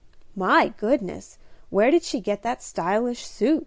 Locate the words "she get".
2.01-2.41